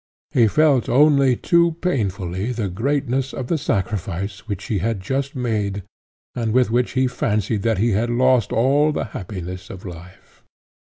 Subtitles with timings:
[0.31, 5.83] He felt only too painfully the greatness of the sacrifice which he had just made,
[6.33, 10.43] and with which he fancied that he had lost all the happiness of life.